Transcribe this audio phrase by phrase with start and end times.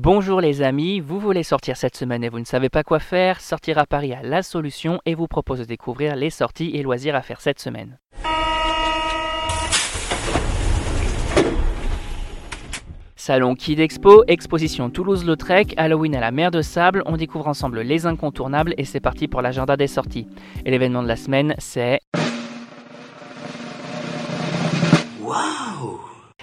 [0.00, 3.40] Bonjour les amis, vous voulez sortir cette semaine et vous ne savez pas quoi faire?
[3.40, 7.16] Sortir à Paris a la solution et vous propose de découvrir les sorties et loisirs
[7.16, 7.98] à faire cette semaine.
[13.16, 18.06] Salon Kid Expo, exposition Toulouse-Lautrec, Halloween à la mer de Sable, on découvre ensemble les
[18.06, 20.28] incontournables et c'est parti pour l'agenda des sorties.
[20.64, 21.98] Et l'événement de la semaine, c'est...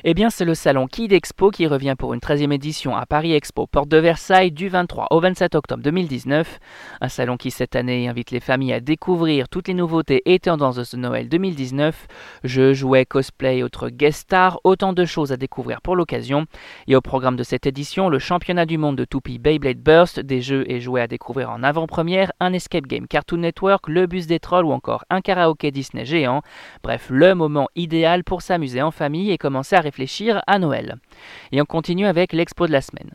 [0.07, 3.33] Eh bien, c'est le salon Kid Expo qui revient pour une 13e édition à Paris
[3.33, 6.59] Expo, porte de Versailles, du 23 au 27 octobre 2019.
[7.01, 10.75] Un salon qui, cette année, invite les familles à découvrir toutes les nouveautés et tendances
[10.75, 12.05] de ce Noël 2019.
[12.43, 16.45] Jeux, jouets, cosplay, autres guest stars, autant de choses à découvrir pour l'occasion.
[16.85, 20.39] Et au programme de cette édition, le championnat du monde de toupie Beyblade Burst, des
[20.39, 24.39] jeux et jouets à découvrir en avant-première, un escape game Cartoon Network, le bus des
[24.39, 26.43] trolls ou encore un karaoké Disney géant.
[26.83, 30.97] Bref, le moment idéal pour s'amuser en famille et commencer à réfléchir réfléchir à Noël.
[31.51, 33.11] Et on continue avec l'expo de la semaine.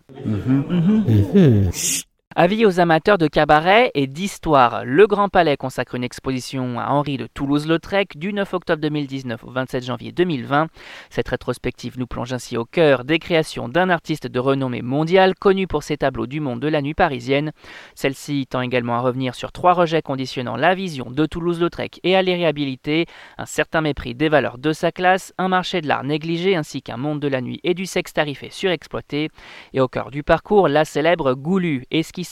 [2.36, 7.16] Avis aux amateurs de cabaret et d'histoire, le Grand Palais consacre une exposition à Henri
[7.16, 10.68] de Toulouse-Lautrec du 9 octobre 2019 au 27 janvier 2020.
[11.10, 15.66] Cette rétrospective nous plonge ainsi au cœur des créations d'un artiste de renommée mondiale connu
[15.66, 17.50] pour ses tableaux du monde de la nuit parisienne.
[17.96, 22.22] Celle-ci tend également à revenir sur trois rejets conditionnant la vision de Toulouse-Lautrec et à
[22.22, 23.06] les réhabiliter,
[23.38, 26.96] un certain mépris des valeurs de sa classe, un marché de l'art négligé ainsi qu'un
[26.96, 29.30] monde de la nuit et du sexe tarifé surexploité.
[29.72, 31.82] Et au cœur du parcours, la célèbre Goulu,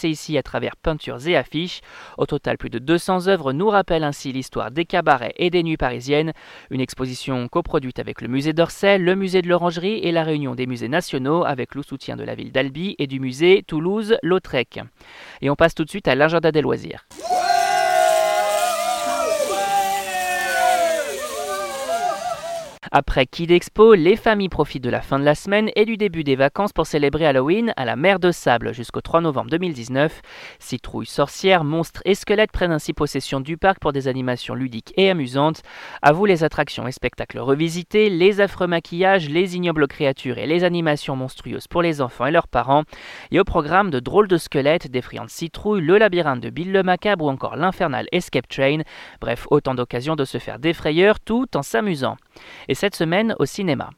[0.07, 1.81] ici à travers peintures et affiches.
[2.19, 5.77] Au total, plus de 200 œuvres nous rappellent ainsi l'histoire des cabarets et des nuits
[5.77, 6.33] parisiennes.
[6.71, 10.67] Une exposition coproduite avec le musée d'Orsay, le musée de l'Orangerie et la réunion des
[10.67, 14.81] musées nationaux avec le soutien de la ville d'Albi et du musée Toulouse-Lautrec.
[15.41, 17.07] Et on passe tout de suite à l'agenda des loisirs.
[22.91, 26.25] Après Kid Expo, les familles profitent de la fin de la semaine et du début
[26.25, 30.23] des vacances pour célébrer Halloween à la mer de Sable jusqu'au 3 novembre 2019.
[30.59, 35.11] Citrouilles, sorcières, monstres et squelettes prennent ainsi possession du parc pour des animations ludiques et
[35.11, 35.61] amusantes.
[36.01, 40.65] À vous les attractions et spectacles revisités, les affreux maquillages, les ignobles créatures et les
[40.65, 42.85] animations monstrueuses pour les enfants et leurs parents.
[43.31, 47.27] Et au programme de drôles de squelettes, d'effrayantes citrouilles, le labyrinthe de Bill le Macabre
[47.27, 48.81] ou encore l'infernal Escape Train.
[49.21, 52.17] Bref, autant d'occasions de se faire des frayeurs tout en s'amusant
[52.69, 53.91] et cette semaine au cinéma.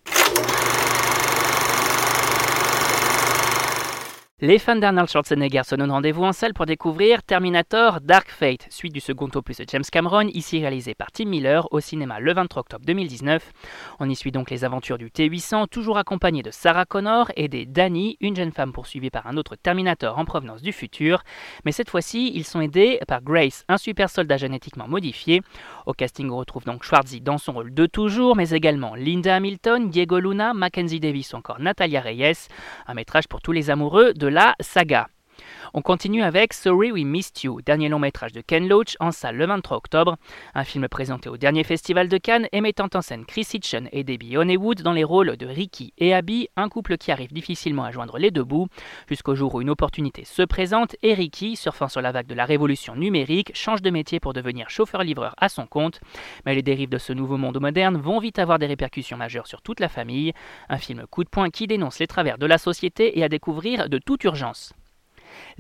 [4.43, 8.95] Les fans d'Arnold Schwarzenegger se donnent rendez-vous en salle pour découvrir Terminator Dark Fate, suite
[8.95, 12.61] du second opus de James Cameron, ici réalisé par Tim Miller au cinéma le 23
[12.61, 13.53] octobre 2019.
[13.99, 17.67] On y suit donc les aventures du T-800, toujours accompagné de Sarah Connor et des
[17.67, 21.23] Danny, une jeune femme poursuivie par un autre Terminator en provenance du futur.
[21.67, 25.43] Mais cette fois-ci, ils sont aidés par Grace, un super soldat génétiquement modifié.
[25.85, 29.91] Au casting, on retrouve donc Schwarzy dans son rôle de toujours, mais également Linda Hamilton,
[29.91, 32.49] Diego Luna, Mackenzie Davis ou encore Natalia Reyes.
[32.87, 35.11] Un métrage pour tous les amoureux de la saga.
[35.75, 39.37] On continue avec Sorry We Missed You, dernier long métrage de Ken Loach en salle
[39.37, 40.17] le 23 octobre,
[40.55, 44.05] un film présenté au dernier festival de Cannes et mettant en scène Chris Hitchen et
[44.05, 47.91] Debbie Honeywood dans les rôles de Ricky et Abby, un couple qui arrive difficilement à
[47.93, 48.69] joindre les deux bouts,
[49.09, 52.45] jusqu'au jour où une opportunité se présente et Ricky, surfant sur la vague de la
[52.45, 56.01] révolution numérique, change de métier pour devenir chauffeur-livreur à son compte.
[56.47, 59.63] Mais les dérives de ce nouveau monde moderne vont vite avoir des répercussions majeures sur
[59.63, 60.33] toute la famille,
[60.69, 63.89] un film coup de poing qui dénonce les travers de la société et à découvrir
[63.89, 64.73] de toute urgence.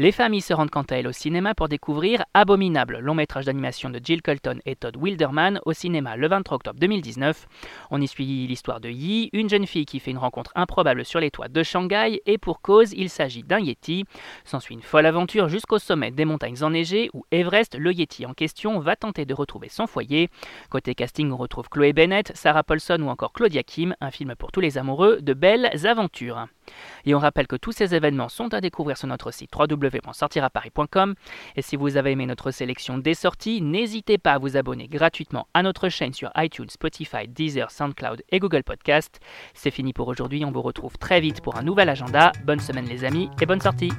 [0.01, 3.91] Les familles se rendent quant à elles au cinéma pour découvrir Abominable, long métrage d'animation
[3.91, 7.47] de Jill Colton et Todd Wilderman au cinéma le 23 octobre 2019.
[7.91, 11.21] On y suit l'histoire de Yi, une jeune fille qui fait une rencontre improbable sur
[11.21, 14.07] les toits de Shanghai et pour cause, il s'agit d'un Yeti.
[14.47, 18.79] S'ensuit une folle aventure jusqu'au sommet des montagnes enneigées où Everest, le Yeti en question,
[18.79, 20.31] va tenter de retrouver son foyer.
[20.71, 24.51] Côté casting, on retrouve Chloé Bennett, Sarah Paulson ou encore Claudia Kim, un film pour
[24.51, 26.47] tous les amoureux de belles aventures.
[27.05, 31.15] Et on rappelle que tous ces événements sont à découvrir sur notre site www.sortiraparis.com.
[31.57, 35.47] Et si vous avez aimé notre sélection des sorties, n'hésitez pas à vous abonner gratuitement
[35.55, 39.21] à notre chaîne sur iTunes, Spotify, Deezer, SoundCloud et Google Podcast.
[39.55, 42.33] C'est fini pour aujourd'hui, on vous retrouve très vite pour un nouvel agenda.
[42.45, 43.93] Bonne semaine les amis et bonne sortie